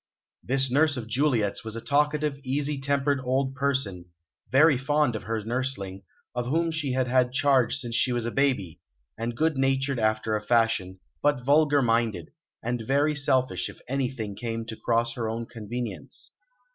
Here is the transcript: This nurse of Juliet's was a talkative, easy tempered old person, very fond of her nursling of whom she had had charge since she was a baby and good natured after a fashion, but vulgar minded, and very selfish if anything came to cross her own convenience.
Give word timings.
This 0.43 0.71
nurse 0.71 0.97
of 0.97 1.05
Juliet's 1.07 1.63
was 1.63 1.75
a 1.75 1.79
talkative, 1.79 2.39
easy 2.43 2.79
tempered 2.81 3.21
old 3.23 3.53
person, 3.53 4.05
very 4.49 4.75
fond 4.75 5.15
of 5.15 5.21
her 5.25 5.43
nursling 5.45 6.01
of 6.33 6.47
whom 6.47 6.71
she 6.71 6.93
had 6.93 7.07
had 7.07 7.31
charge 7.33 7.77
since 7.77 7.93
she 7.95 8.11
was 8.11 8.25
a 8.25 8.31
baby 8.31 8.79
and 9.15 9.37
good 9.37 9.59
natured 9.59 9.99
after 9.99 10.33
a 10.35 10.41
fashion, 10.41 10.99
but 11.21 11.45
vulgar 11.45 11.83
minded, 11.83 12.31
and 12.63 12.81
very 12.81 13.13
selfish 13.15 13.69
if 13.69 13.79
anything 13.87 14.35
came 14.35 14.65
to 14.65 14.75
cross 14.75 15.13
her 15.13 15.29
own 15.29 15.45
convenience. 15.45 16.31